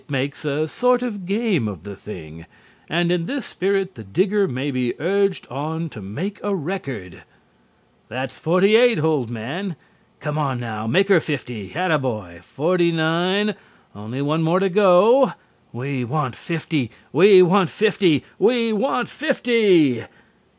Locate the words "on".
5.47-5.89, 10.39-10.59